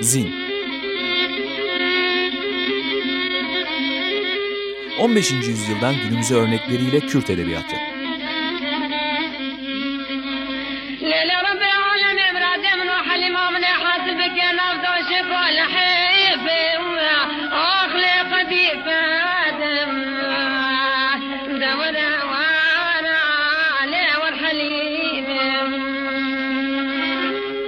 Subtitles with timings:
[0.00, 0.34] Zin
[4.98, 5.30] 15.
[5.32, 7.76] yüzyıldan günümüze örnekleriyle Kürt Edebiyatı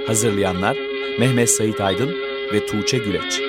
[0.07, 2.09] Hazırlayanlar Mehmet Sait Aydın
[2.53, 3.41] ve Tuğçe Güleç.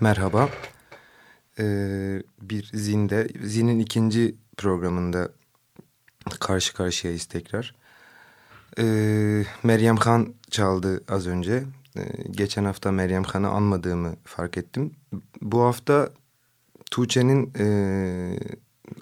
[0.00, 0.48] Merhaba.
[1.58, 5.28] Ee, bir Zin'de, Zin'in ikinci programında
[6.40, 7.74] karşı karşıyayız tekrar.
[8.78, 11.64] Ee, Meryem Khan çaldı az önce.
[11.96, 14.94] Ee, geçen hafta Meryem Khan'ı anmadığımı fark ettim.
[15.40, 16.10] Bu hafta
[16.90, 17.66] Tuğçe'nin e,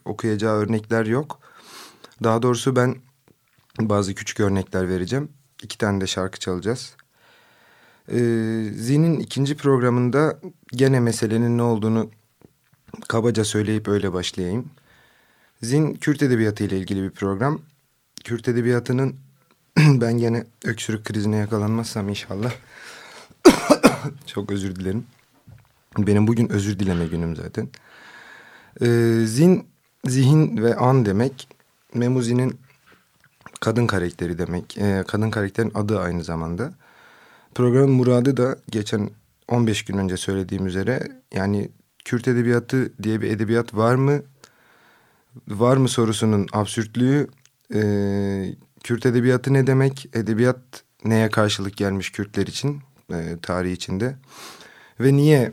[0.04, 1.41] okuyacağı örnekler yok.
[2.24, 2.96] Daha doğrusu ben
[3.80, 5.28] bazı küçük örnekler vereceğim.
[5.62, 6.96] İki tane de şarkı çalacağız.
[8.08, 8.18] Ee,
[8.74, 10.40] Zin'in ikinci programında
[10.72, 12.10] gene meselenin ne olduğunu
[13.08, 14.70] kabaca söyleyip öyle başlayayım.
[15.62, 17.60] Zin Kürt Edebiyatı ile ilgili bir program.
[18.24, 19.16] Kürt Edebiyatı'nın
[19.78, 22.52] ben gene öksürük krizine yakalanmazsam inşallah.
[24.26, 25.06] Çok özür dilerim.
[25.98, 27.68] Benim bugün özür dileme günüm zaten.
[28.82, 29.66] Ee, zin,
[30.06, 31.48] zihin ve an demek.
[31.94, 32.60] Memuzi'nin
[33.60, 34.78] kadın karakteri demek.
[34.78, 36.72] Ee, kadın karakterin adı aynı zamanda.
[37.54, 39.10] Programın muradı da geçen
[39.48, 41.68] 15 gün önce söylediğim üzere yani
[42.04, 44.22] Kürt edebiyatı diye bir edebiyat var mı?
[45.48, 47.28] Var mı sorusunun absürtlüğü.
[47.74, 47.80] E,
[48.84, 50.08] Kürt edebiyatı ne demek?
[50.14, 50.58] Edebiyat
[51.04, 52.80] neye karşılık gelmiş Kürtler için
[53.12, 54.16] e, tarih içinde?
[55.00, 55.52] Ve niye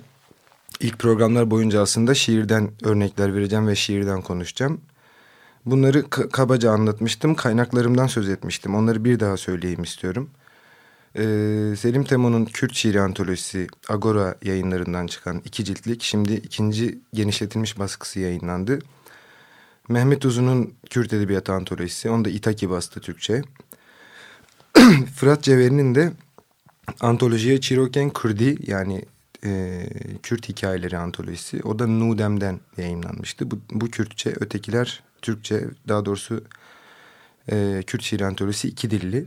[0.80, 4.82] ilk programlar boyunca aslında şiirden örnekler vereceğim ve şiirden konuşacağım.
[5.66, 8.76] Bunları kabaca anlatmıştım, kaynaklarımdan söz etmiştim.
[8.76, 10.30] Onları bir daha söyleyeyim istiyorum.
[11.16, 18.20] Ee, Selim Temo'nun Kürt şiiri antolojisi Agora yayınlarından çıkan iki ciltlik şimdi ikinci genişletilmiş baskısı
[18.20, 18.80] yayınlandı.
[19.89, 23.42] Mehmet Uzun'un Kürt Edebiyatı antolojisi onu da İtaki bastı Türkçe.
[25.16, 26.12] Fırat Ceveri'nin de
[27.00, 29.06] antolojiye Çiroken Kürdi yani
[29.45, 29.83] e,
[30.23, 33.52] Kürt hikayeleri antolojisi o da Nudem'den yayınlanmıştı.
[33.52, 36.44] Bu, bu Kürtçe ötekiler Türkçe daha doğrusu
[37.52, 39.26] e, Kürt şiiri antolojisi iki dilli.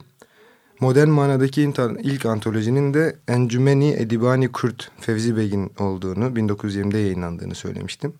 [0.81, 1.63] Modern manadaki
[2.03, 8.15] ilk antolojinin de Encümeni Edibani Kürt Fevzi Begin olduğunu 1920'de yayınlandığını söylemiştim.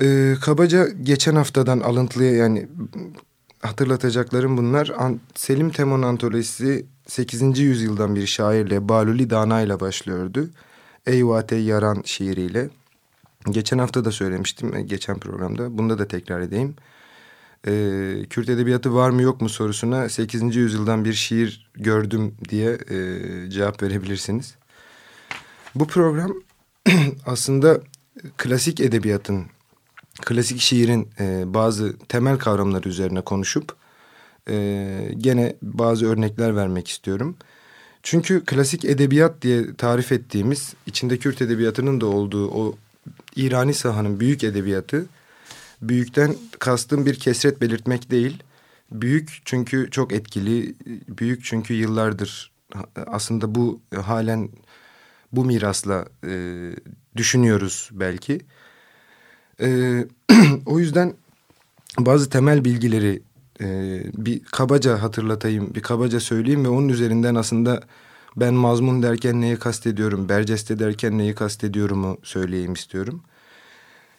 [0.00, 2.68] Ee, kabaca geçen haftadan alıntılı yani
[3.62, 4.92] hatırlatacaklarım bunlar.
[5.34, 7.58] Selim Temon antolojisi 8.
[7.58, 10.50] yüzyıldan bir şairle Baluli Dana ile başlıyordu.
[11.06, 12.70] Eyvate Yaran şiiriyle.
[13.50, 15.78] Geçen hafta da söylemiştim e, geçen programda.
[15.78, 16.76] Bunda da tekrar edeyim
[17.66, 17.72] e,
[18.30, 20.56] Kürt edebiyatı var mı yok mu sorusuna 8.
[20.56, 24.54] yüzyıldan bir şiir gördüm diye e, cevap verebilirsiniz.
[25.74, 26.32] Bu program
[27.26, 27.80] aslında
[28.36, 29.46] klasik edebiyatın,
[30.24, 33.76] klasik şiirin e, bazı temel kavramları üzerine konuşup
[34.48, 37.36] e, gene bazı örnekler vermek istiyorum.
[38.02, 42.74] Çünkü klasik edebiyat diye tarif ettiğimiz içinde Kürt edebiyatının da olduğu o
[43.36, 45.06] İrani sahanın büyük edebiyatı
[45.82, 48.42] Büyükten kastım bir kesret belirtmek değil.
[48.92, 50.74] Büyük çünkü çok etkili.
[51.08, 52.52] Büyük çünkü yıllardır
[53.06, 54.48] aslında bu halen
[55.32, 56.70] bu mirasla e,
[57.16, 58.40] düşünüyoruz belki.
[59.60, 60.04] E,
[60.66, 61.14] o yüzden
[61.98, 63.22] bazı temel bilgileri
[63.60, 63.66] e,
[64.16, 67.80] bir kabaca hatırlatayım, bir kabaca söyleyeyim ve onun üzerinden aslında
[68.36, 73.22] ben mazmun derken neyi kastediyorum, berceste derken neyi kastediyorumu söyleyeyim istiyorum.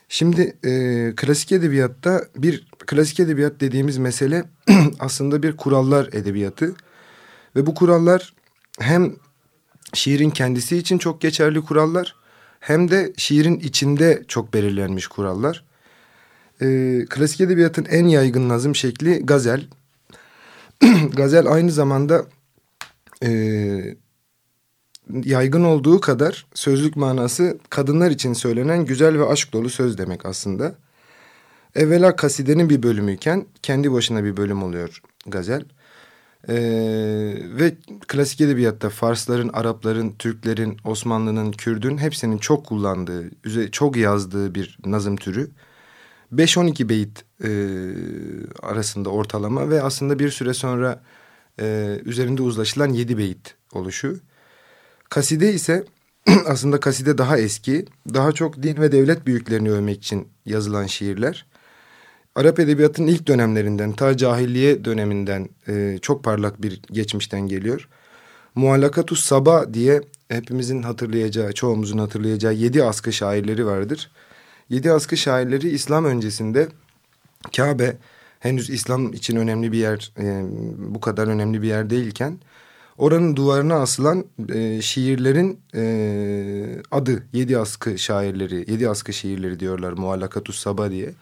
[0.08, 4.44] Şimdi e, klasik edebiyatta bir klasik edebiyat dediğimiz mesele
[5.00, 6.74] aslında bir kurallar edebiyatı.
[7.56, 8.34] Ve bu kurallar
[8.80, 9.16] hem
[9.94, 12.14] şiirin kendisi için çok geçerli kurallar
[12.60, 15.64] hem de şiirin içinde çok belirlenmiş kurallar.
[16.60, 16.66] E,
[17.10, 19.66] klasik edebiyatın en yaygın nazım şekli gazel.
[21.12, 22.26] gazel aynı zamanda
[23.22, 23.30] e,
[25.24, 30.74] yaygın olduğu kadar sözlük manası kadınlar için söylenen güzel ve aşk dolu söz demek aslında.
[31.74, 35.64] Evvela kasidenin bir bölümüyken kendi başına bir bölüm oluyor gazel.
[36.48, 36.54] Ee,
[37.58, 37.74] ve
[38.08, 43.30] klasik edebiyatta Farsların, Arapların, Türklerin, Osmanlı'nın, Kürdün hepsinin çok kullandığı,
[43.70, 45.50] çok yazdığı bir nazım türü.
[46.32, 47.50] 5-12 beyit e,
[48.62, 51.02] arasında ortalama ve aslında bir süre sonra
[51.60, 54.20] e, üzerinde uzlaşılan 7 beyit oluşu.
[55.08, 55.84] Kaside ise
[56.46, 61.46] aslında kaside daha eski, daha çok din ve devlet büyüklerini övmek için yazılan şiirler.
[62.34, 67.88] Arap edebiyatının ilk dönemlerinden, ta cahilliye döneminden e, çok parlak bir geçmişten geliyor.
[68.54, 74.10] Muallakatus Saba diye hepimizin hatırlayacağı, çoğumuzun hatırlayacağı yedi askı şairleri vardır.
[74.68, 76.68] Yedi askı şairleri İslam öncesinde
[77.56, 77.96] Kabe
[78.40, 80.44] henüz İslam için önemli bir yer, e,
[80.94, 82.38] bu kadar önemli bir yer değilken...
[82.98, 84.24] Oranın duvarına asılan
[84.54, 91.14] e, şiirlerin e, adı yedi askı şairleri, yedi askı şiirleri diyorlar Muallakatus Saba diye.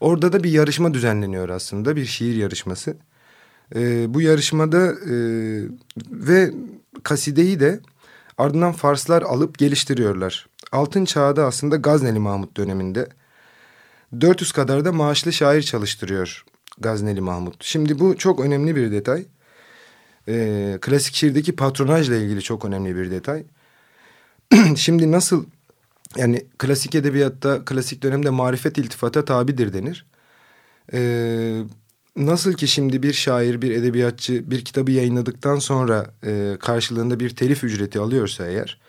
[0.00, 2.96] Orada da bir yarışma düzenleniyor aslında bir şiir yarışması.
[3.74, 5.14] E, bu yarışmada e,
[6.10, 6.50] ve
[7.02, 7.80] kasideyi de
[8.38, 10.48] ardından Farslar alıp geliştiriyorlar.
[10.72, 13.08] Altın çağda aslında Gazneli Mahmut döneminde
[14.20, 16.44] 400 kadar da maaşlı şair çalıştırıyor
[16.78, 17.64] Gazneli Mahmut.
[17.64, 19.24] Şimdi bu çok önemli bir detay
[20.28, 23.44] e, klasik şiirdeki patronajla ilgili çok önemli bir detay.
[24.76, 25.44] Şimdi nasıl
[26.16, 30.06] yani klasik edebiyatta klasik dönemde marifet iltifata tabidir denir.
[30.92, 31.62] Ee,
[32.16, 37.64] nasıl ki şimdi bir şair, bir edebiyatçı bir kitabı yayınladıktan sonra e, karşılığında bir telif
[37.64, 38.80] ücreti alıyorsa eğer...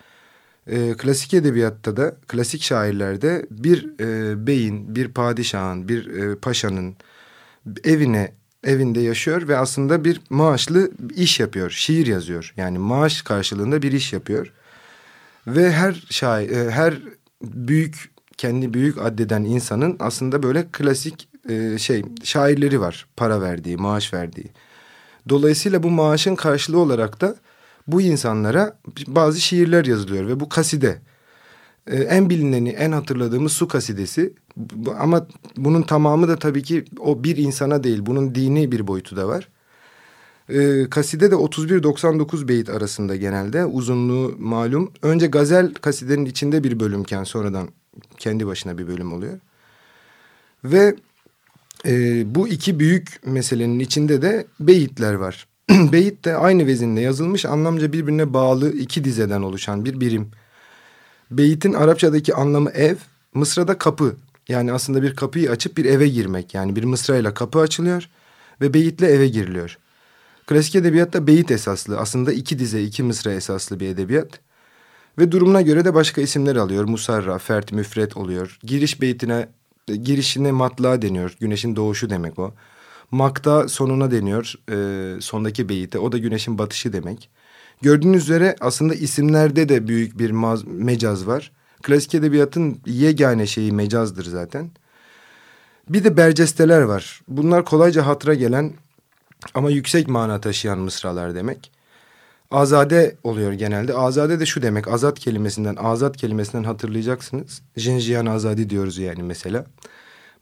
[0.67, 6.95] E, klasik edebiyatta da, klasik şairlerde bir e, beyin, bir padişahın, bir e, paşanın
[7.83, 8.33] evine
[8.63, 11.69] evinde yaşıyor ve aslında bir maaşlı iş yapıyor.
[11.69, 12.53] Şiir yazıyor.
[12.57, 14.53] Yani maaş karşılığında bir iş yapıyor.
[15.47, 16.99] Ve her şair, e, her
[17.43, 23.07] büyük kendi büyük addeden insanın aslında böyle klasik e, şey şairleri var.
[23.17, 24.51] Para verdiği, maaş verdiği.
[25.29, 27.35] Dolayısıyla bu maaşın karşılığı olarak da
[27.87, 28.77] bu insanlara
[29.07, 31.01] bazı şiirler yazılıyor ve bu kaside.
[31.89, 34.33] Ee, en bilineni, en hatırladığımız su kasidesi.
[34.99, 35.27] Ama
[35.57, 38.05] bunun tamamı da tabii ki o bir insana değil.
[38.05, 39.47] Bunun dini bir boyutu da var.
[40.49, 43.65] Ee, kaside de 31-99 beyit arasında genelde.
[43.65, 44.91] Uzunluğu malum.
[45.01, 47.69] Önce gazel kasidenin içinde bir bölümken sonradan
[48.17, 49.39] kendi başına bir bölüm oluyor.
[50.63, 50.95] Ve
[51.85, 55.47] e, bu iki büyük meselenin içinde de beyitler var.
[55.91, 60.31] Beyit de aynı vezinle yazılmış anlamca birbirine bağlı iki dizeden oluşan bir birim.
[61.31, 62.95] Beyit'in Arapçadaki anlamı ev,
[63.33, 64.15] Mısra'da kapı.
[64.47, 66.53] Yani aslında bir kapıyı açıp bir eve girmek.
[66.53, 68.09] Yani bir mısrayla kapı açılıyor
[68.61, 69.77] ve beyitle eve giriliyor.
[70.47, 71.99] Klasik edebiyatta beyit esaslı.
[71.99, 74.39] Aslında iki dize, iki mısra esaslı bir edebiyat.
[75.17, 76.83] Ve durumuna göre de başka isimler alıyor.
[76.83, 78.59] Musarra, fert, müfret oluyor.
[78.63, 79.49] Giriş beytine,
[79.87, 81.35] girişine matla deniyor.
[81.39, 82.53] Güneşin doğuşu demek o.
[83.11, 84.53] Makta sonuna deniyor.
[84.71, 85.99] E, sondaki beyite.
[85.99, 87.29] O da güneşin batışı demek.
[87.81, 90.31] Gördüğünüz üzere aslında isimlerde de büyük bir
[90.65, 91.51] mecaz var.
[91.83, 94.71] Klasik edebiyatın yegane şeyi mecazdır zaten.
[95.89, 97.21] Bir de bercesteler var.
[97.27, 98.73] Bunlar kolayca hatıra gelen
[99.53, 101.71] ama yüksek mana taşıyan mısralar demek.
[102.51, 103.93] Azade oluyor genelde.
[103.93, 104.87] Azade de şu demek.
[104.87, 107.61] Azat kelimesinden, azat kelimesinden hatırlayacaksınız.
[107.77, 109.65] Jinjiyan azadi diyoruz yani mesela.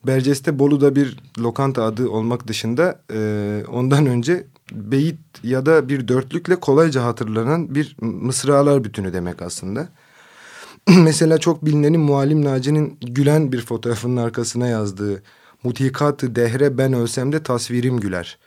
[0.08, 6.56] Berceste Bolu'da bir lokanta adı olmak dışında e, ondan önce beyit ya da bir dörtlükle
[6.56, 9.90] kolayca hatırlanan bir mısralar bütünü demek aslında.
[11.04, 15.24] Mesela çok bilinenin Muallim Naci'nin gülen bir fotoğrafının arkasına yazdığı
[15.64, 18.38] Mutikatı dehre ben ölsem de tasvirim güler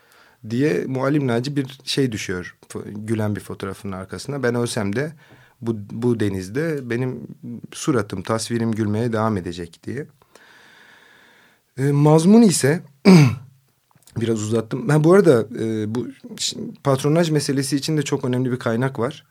[0.51, 2.57] diye Muallim Naci bir şey düşüyor
[2.87, 4.43] gülen bir fotoğrafının arkasına.
[4.43, 5.13] Ben ölsem de
[5.61, 7.21] bu, bu denizde benim
[7.73, 10.07] suratım tasvirim gülmeye devam edecek diye.
[11.79, 12.83] E, mazmun ise
[14.17, 14.89] Biraz uzattım.
[14.89, 16.09] Ben bu arada e, bu
[16.85, 19.27] patronaj meselesi için de çok önemli bir kaynak var.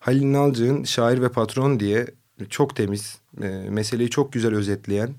[0.00, 2.06] Halil Nalcık'ın Şair ve Patron diye
[2.50, 5.10] çok temiz, e, meseleyi çok güzel özetleyen...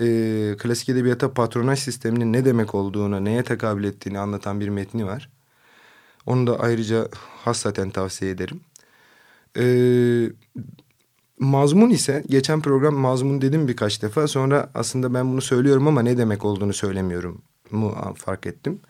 [0.00, 5.30] E, klasik edebiyata patronaj sisteminin ne demek olduğunu, neye tekabül ettiğini anlatan bir metni var.
[6.26, 7.08] Onu da ayrıca
[7.44, 8.60] hassaten tavsiye ederim.
[9.58, 9.64] E,
[11.38, 14.28] mazmun ise, geçen program mazmun dedim birkaç defa.
[14.28, 18.80] Sonra aslında ben bunu söylüyorum ama ne demek olduğunu söylemiyorum mu fark ettim.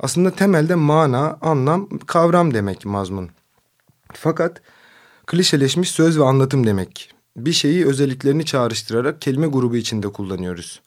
[0.00, 3.30] Aslında temelde mana, anlam, kavram demek mazmun.
[4.12, 4.62] Fakat
[5.26, 7.10] klişeleşmiş söz ve anlatım demek.
[7.36, 10.82] Bir şeyi özelliklerini çağrıştırarak kelime grubu içinde kullanıyoruz.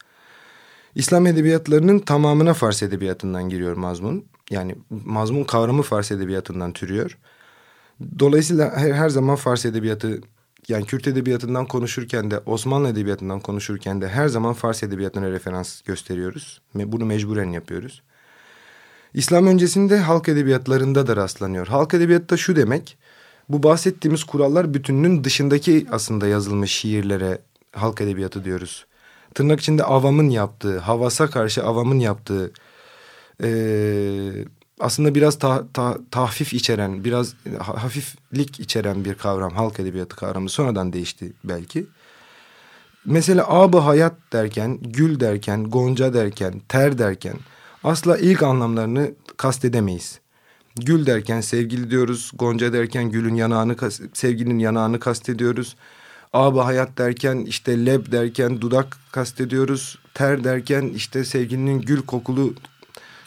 [0.96, 4.26] İslam edebiyatlarının tamamına Fars edebiyatından giriyor mazmun.
[4.50, 7.18] Yani mazmun kavramı Fars edebiyatından türüyor.
[8.20, 10.22] Dolayısıyla her, her zaman Fars edebiyatı
[10.68, 16.62] yani Kürt edebiyatından konuşurken de Osmanlı edebiyatından konuşurken de her zaman Fars edebiyatına referans gösteriyoruz.
[16.76, 18.02] Bunu mecburen yapıyoruz.
[19.14, 21.68] İslam öncesinde halk edebiyatlarında da rastlanıyor.
[21.68, 22.98] Halk edebiyatta şu demek,
[23.50, 27.40] bu bahsettiğimiz kurallar bütününün dışındaki aslında yazılmış şiirlere
[27.72, 28.86] halk edebiyatı diyoruz.
[29.34, 32.52] Tırnak içinde avamın yaptığı, havasa karşı avamın yaptığı
[33.44, 33.50] e,
[34.80, 39.52] aslında biraz ta, ta, tahfif içeren, biraz hafiflik içeren bir kavram.
[39.52, 41.88] Halk edebiyatı kavramı sonradan değişti belki.
[43.06, 47.36] mesela abı hayat derken, gül derken, gonca derken, ter derken
[47.84, 50.20] asla ilk anlamlarını kastedemeyiz.
[50.76, 53.76] Gül derken sevgili diyoruz, gonca derken gülün yanağını,
[54.14, 55.76] sevgilinin yanağını kastediyoruz.
[56.34, 60.00] Abı hayat derken işte leb derken dudak kastediyoruz.
[60.14, 62.54] Ter derken işte sevgilinin gül kokulu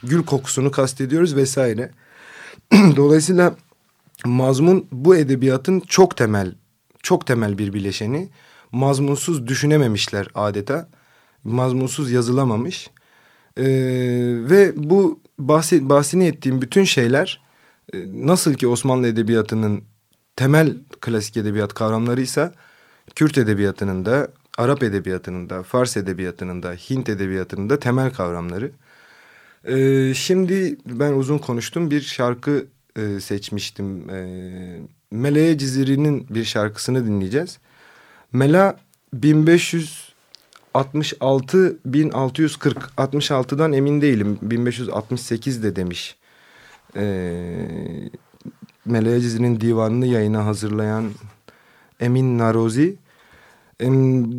[0.02, 1.90] gül kokusunu kastediyoruz vesaire.
[2.72, 3.54] Dolayısıyla
[4.24, 6.54] mazmun bu edebiyatın çok temel
[7.02, 8.28] çok temel bir bileşeni.
[8.72, 10.88] Mazmunsuz düşünememişler adeta.
[11.44, 12.90] Mazmunsuz yazılamamış.
[13.56, 13.64] Ee,
[14.50, 17.40] ve bu bahsi, bahsini ettiğim bütün şeyler
[17.94, 19.84] e, nasıl ki Osmanlı edebiyatının
[20.36, 22.54] temel klasik edebiyat kavramlarıysa
[23.14, 24.28] Kürt edebiyatının da
[24.58, 28.70] Arap edebiyatının da Fars edebiyatının da Hint edebiyatının da temel kavramları.
[29.68, 32.66] Ee, şimdi ben uzun konuştum bir şarkı
[32.96, 34.10] e, seçmiştim.
[34.10, 37.58] E, Meleğe Ciziri'nin bir şarkısını dinleyeceğiz.
[38.32, 38.76] Mela
[39.12, 46.16] 1566 1640 66'dan emin değilim 1568 de demiş.
[46.96, 48.10] Ee,
[48.84, 51.10] Meleğe Ciziri'nin divanını yayına hazırlayan
[52.00, 52.96] Emin Narozi.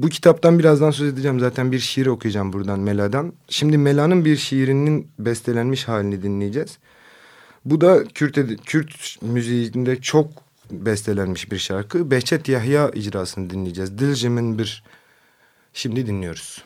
[0.01, 1.39] Bu kitaptan birazdan söz edeceğim.
[1.39, 3.33] Zaten bir şiir okuyacağım buradan Mela'dan.
[3.49, 6.77] Şimdi Mela'nın bir şiirinin bestelenmiş halini dinleyeceğiz.
[7.65, 10.27] Bu da Kürt, Kürt müziğinde çok
[10.71, 12.11] bestelenmiş bir şarkı.
[12.11, 13.97] Behçet Yahya icrasını dinleyeceğiz.
[13.97, 14.83] Dilcim'in bir...
[15.73, 16.63] Şimdi dinliyoruz.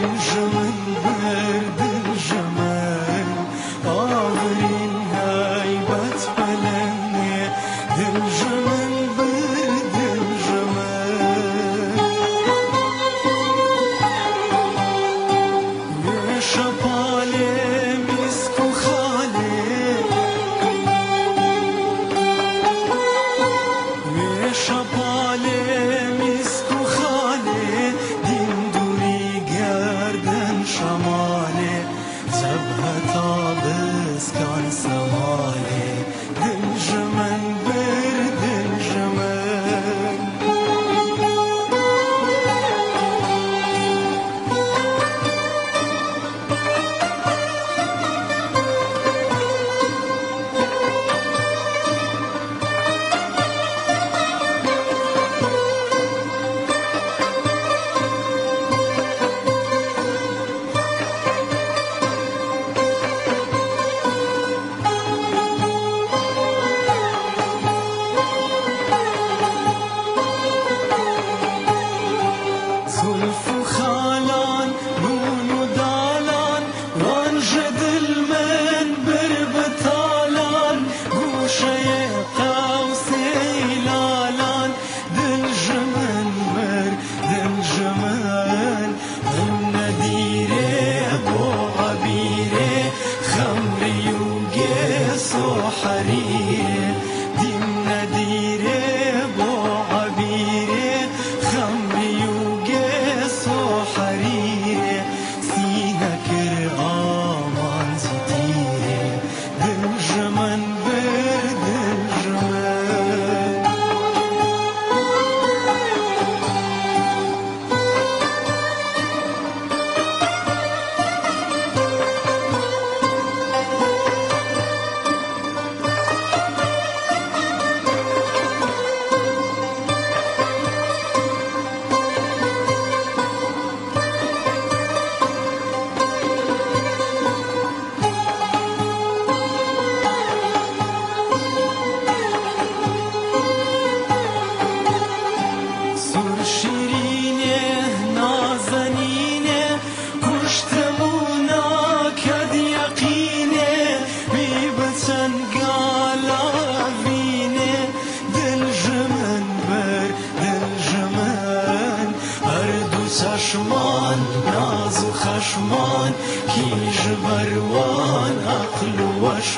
[0.00, 0.57] usual.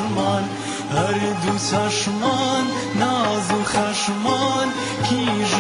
[0.01, 0.45] خشمان
[0.91, 4.69] هر دو چشمان ناز و خشمان
[5.09, 5.60] کیژ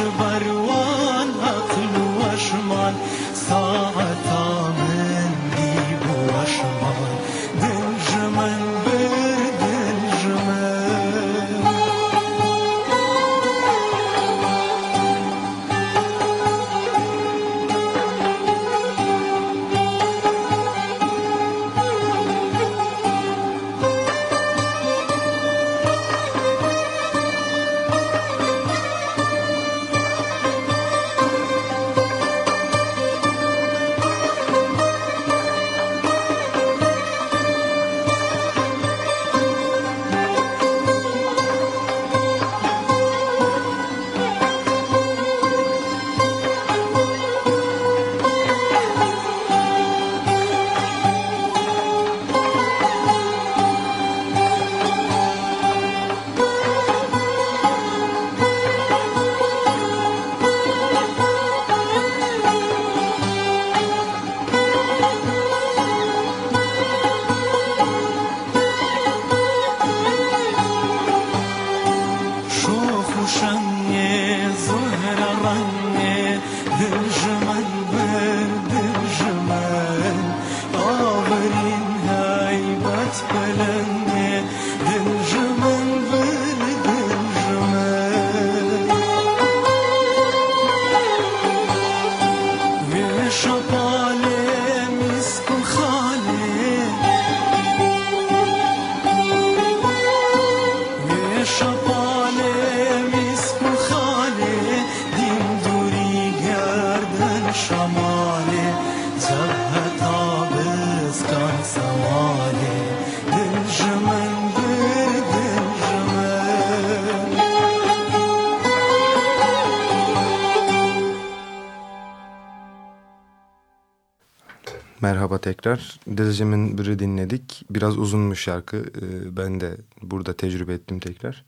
[125.40, 126.00] tekrar.
[126.16, 127.62] Dilcimin Biri dinledik.
[127.70, 128.76] Biraz uzunmuş şarkı.
[128.76, 131.44] Ee, Ben de burada tecrübe ettim tekrar.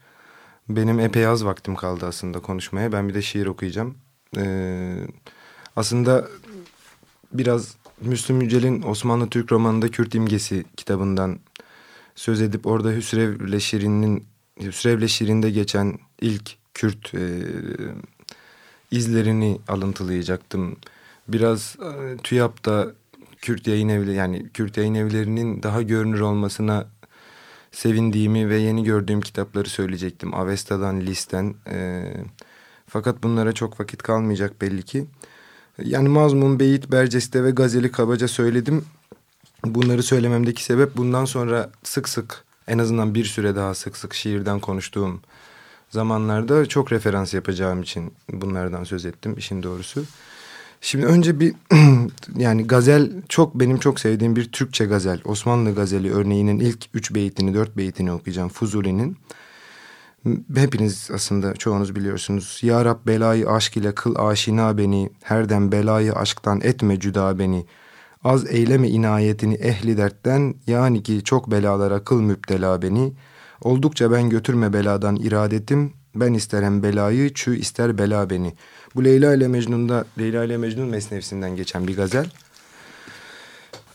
[0.68, 2.92] Benim epey az vaktim kaldı aslında konuşmaya.
[2.92, 3.94] Ben bir de şiir okuyacağım.
[4.36, 5.06] Ee,
[5.76, 6.28] Aslında
[7.32, 11.38] biraz Müslüm Yücel'in Osmanlı Türk romanında Kürt imgesi kitabından
[12.14, 14.24] söz edip orada Hüsrevle Şirin'in
[14.60, 17.42] Hüsrevle Şirin'de geçen ilk Kürt e,
[18.90, 20.76] izlerini alıntılayacaktım.
[21.28, 22.92] Biraz e, TÜYAP'ta
[23.42, 26.86] Kürt yayın evleri yani Kürt yayın evlerinin daha görünür olmasına
[27.72, 30.34] sevindiğimi ve yeni gördüğüm kitapları söyleyecektim.
[30.34, 31.54] Avesta'dan, Lis'ten.
[31.70, 32.04] E,
[32.86, 35.06] fakat bunlara çok vakit kalmayacak belli ki.
[35.78, 38.84] Yani Mazmun, Beyit, Berceste ve Gazeli kabaca söyledim.
[39.64, 44.60] Bunları söylememdeki sebep bundan sonra sık sık en azından bir süre daha sık sık şiirden
[44.60, 45.20] konuştuğum
[45.90, 50.04] zamanlarda çok referans yapacağım için bunlardan söz ettim işin doğrusu.
[50.84, 51.54] Şimdi önce bir
[52.36, 55.20] yani gazel çok benim çok sevdiğim bir Türkçe gazel.
[55.24, 59.16] Osmanlı gazeli örneğinin ilk üç beytini dört beytini okuyacağım Fuzuli'nin.
[60.54, 62.60] Hepiniz aslında çoğunuz biliyorsunuz.
[62.62, 65.10] Ya Rab belayı aşk ile kıl aşina beni.
[65.22, 67.66] Herden belayı aşktan etme cüda beni.
[68.24, 70.54] Az eyleme inayetini ehli dertten.
[70.66, 73.12] Yani ki çok belalara kıl müptela beni.
[73.60, 75.92] Oldukça ben götürme beladan iradetim.
[76.14, 78.52] Ben isterim belayı çü ister bela beni.
[78.94, 82.26] Bu Leyla ile Mecnun'da Leyla ile Mecnun mesnevsinden geçen bir gazel.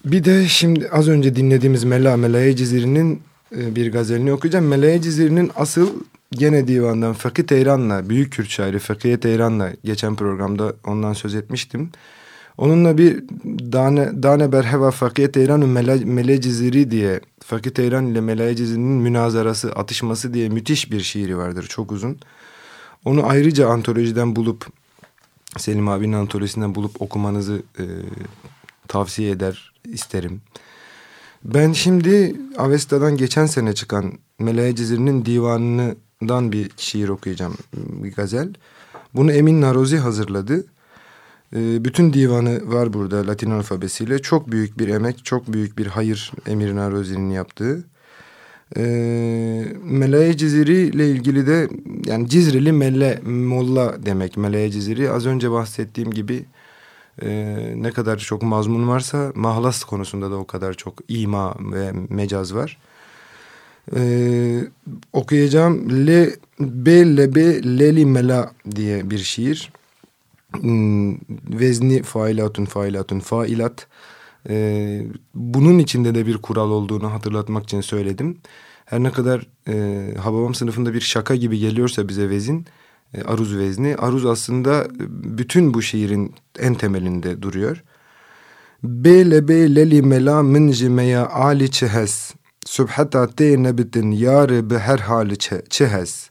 [0.06, 3.21] Bir de şimdi az önce dinlediğimiz Mela Melaya Ciziri'nin
[3.56, 4.67] e, bir gazelini okuyacağım.
[4.67, 5.89] Melaya Ciziri'nin asıl
[6.32, 11.89] gene divandan Fakih Teyran'la, büyük Kürt şairi Fakih Teyran'la geçen programda ondan söz etmiştim.
[12.58, 13.24] Onunla bir
[13.72, 19.72] Dane, Dane Berheva Fakih Teyran'ın Mele, Mele Ciziri diye Fakih Teyran ile Melaya Ciziri'nin münazarası,
[19.72, 21.65] atışması diye müthiş bir şiiri vardır.
[21.70, 22.17] Çok uzun.
[23.06, 24.67] Onu ayrıca antolojiden bulup
[25.58, 27.84] Selim abinin antolojisinden bulup okumanızı e,
[28.88, 30.41] tavsiye eder isterim.
[31.43, 37.58] Ben şimdi Avesta'dan geçen sene çıkan Melaya Ciziri'nin divanından bir şiir okuyacağım.
[37.74, 38.54] Bir gazel.
[39.13, 40.65] Bunu Emin Narozi hazırladı.
[41.55, 44.19] E, bütün divanı var burada Latin alfabesiyle.
[44.19, 47.83] Çok büyük bir emek, çok büyük bir hayır Emir Narozi'nin yaptığı.
[48.77, 48.83] E,
[49.83, 51.67] Melaya Ciziri ile ilgili de
[52.05, 55.12] yani Cizrili Melle Molla demek Melaya Ciziri.
[55.12, 56.45] Az önce bahsettiğim gibi
[57.21, 62.55] e, ne kadar çok mazmun varsa mahlas konusunda da o kadar çok ima ve mecaz
[62.55, 62.77] var.
[63.95, 64.01] E,
[65.13, 66.29] okuyacağım Le
[66.60, 69.71] Be Lebe Leli Mela diye bir şiir.
[70.53, 71.13] Hmm,
[71.60, 73.88] Vezni failatun failatun failat.
[74.49, 75.05] Ee,
[75.36, 78.38] bunun içinde de bir kural olduğunu hatırlatmak için söyledim.
[78.86, 82.65] Her ne kadar e, Hababam sınıfında bir şaka gibi geliyorsa bize vezin,
[83.13, 83.95] e, aruz vezni.
[83.95, 84.88] Aruz aslında e,
[85.38, 87.83] bütün bu şiirin en temelinde duruyor.
[88.83, 92.33] Bele beleli mela min jimeya ali çehes.
[92.65, 95.38] Subhata te nebitin yare be her hali
[95.69, 96.29] çehes.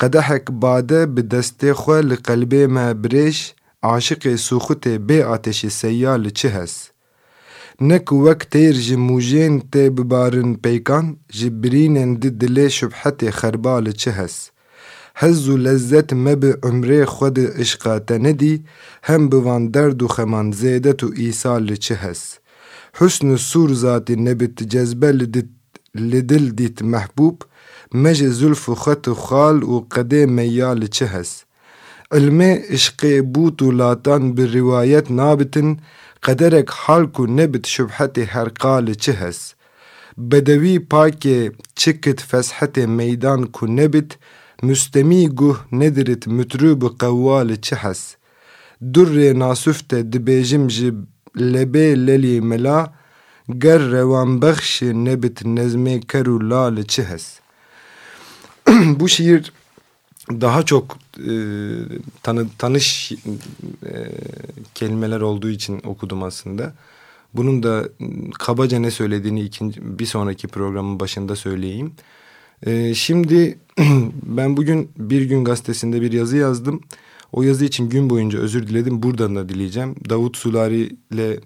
[0.00, 3.36] Kadehek bade bi deste xwe li qalbê me birêj
[3.94, 6.74] aşiqê suxutê bê ateşî seyya li çi hes.
[7.88, 13.76] Ne ku wek têr ji mûjên tê bibarin peykan ji birînên di dilê şubhetê xerba
[13.84, 14.36] li çi hes.
[15.20, 18.54] Hez û lezzet me bi umrê xwe di işqa te nedî
[19.08, 22.22] hem bi van derd û xeman zêdet û îsa li çi hes.
[22.98, 25.10] Husn û sûr zatî nebit cezbe
[26.10, 27.38] li dil dît mehbûb
[27.92, 31.44] mece zülfü xetü xal û qedê meyyalê çi hez.
[32.18, 35.80] Ilmê işqê bût û latan bi rivayet nabitin,
[36.22, 39.54] qederek halk û nebit şübhetê herqalê çi hez.
[40.18, 44.18] Bedewî pakê çikit feshetê meydan ku nebit,
[44.62, 48.16] müstemî guh nedirit mütrûb qewwalê çi hez.
[48.82, 50.92] Durrê nasuf te dibêjim ji
[51.36, 52.94] lebê lelê mela,
[53.62, 57.40] ger revanbexşê nebit nezmê kerû lalê çi hez.
[59.00, 59.52] bu şiir
[60.30, 61.32] daha çok e,
[62.22, 63.12] tanı, tanış
[63.86, 63.92] e,
[64.74, 66.74] kelimeler olduğu için okudum aslında.
[67.34, 67.88] Bunun da
[68.38, 71.92] kabaca ne söylediğini ikinci, bir sonraki programın başında söyleyeyim.
[72.66, 73.58] E, şimdi
[74.22, 76.80] ben bugün Bir Gün Gazetesi'nde bir yazı yazdım.
[77.32, 79.02] O yazı için gün boyunca özür diledim.
[79.02, 79.94] Buradan da dileyeceğim.
[80.10, 81.40] Davut Sulari ile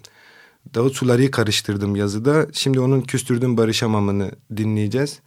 [0.75, 2.47] Davut Sulari'yi karıştırdım yazıda.
[2.53, 5.21] Şimdi onun küstürdüğüm barışamamını dinleyeceğiz.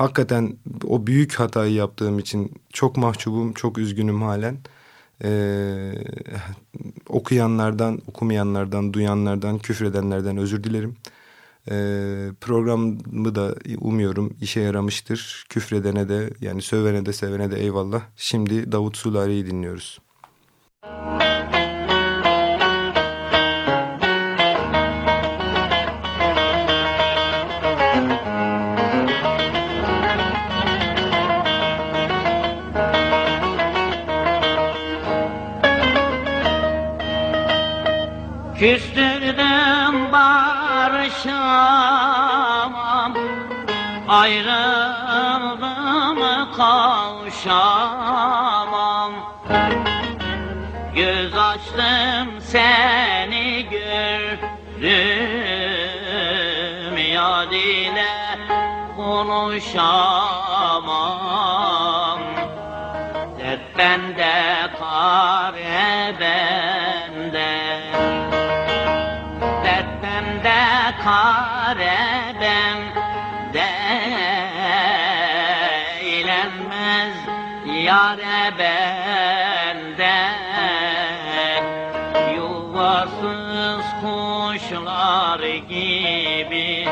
[0.00, 4.58] Hakikaten o büyük hatayı yaptığım için çok mahcubum, çok üzgünüm halen.
[5.24, 5.92] Ee,
[7.08, 10.96] okuyanlardan, okumayanlardan, duyanlardan, küfredenlerden özür dilerim.
[11.70, 15.46] Ee, programı da umuyorum işe yaramıştır.
[15.48, 18.02] Küfredene de yani sövene de sevene de eyvallah.
[18.16, 19.98] Şimdi Davut Sulari'yi dinliyoruz.
[38.60, 41.40] Küstürdüm barışamam
[44.08, 45.68] Ayrıldım
[46.56, 47.52] kavuşamam
[50.94, 54.90] Göz açtım seni gördüm
[57.12, 58.38] Yad ile
[58.96, 59.80] konuşamam.
[63.38, 66.59] Dert bende kare bende
[71.04, 73.70] kare bende
[76.02, 77.16] eğlenmez
[77.84, 80.18] yare bende
[82.36, 86.88] Yuvasız kuşlar gibi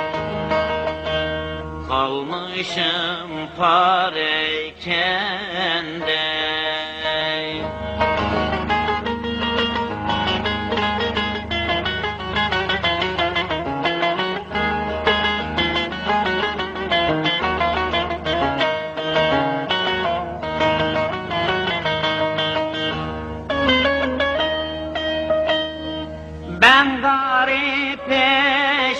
[1.89, 3.31] Kalmışım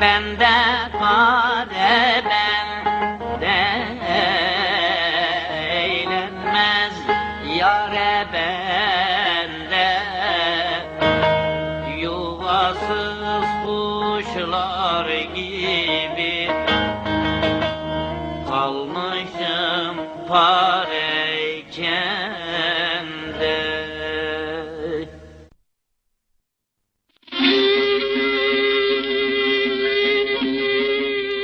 [0.00, 0.56] bende
[0.98, 2.39] kare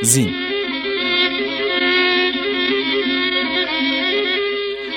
[0.06, 0.36] Zin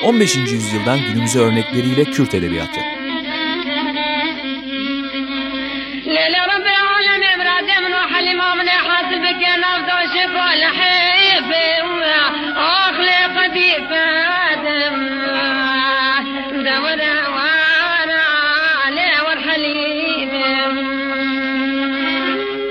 [0.03, 0.35] 15.
[0.35, 2.79] yüzyıldan günümüze örnekleriyle Kürt edebiyatı.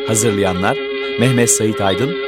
[0.06, 0.78] Hazırlayanlar
[1.18, 2.27] Mehmet Sait Aydın